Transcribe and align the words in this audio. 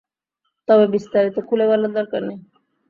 তবে 0.67 0.85
বিস্তারিত 0.93 1.37
খুলে 1.47 1.65
বলার 1.69 1.91
দরকার 1.97 2.21
নেই! 2.27 2.39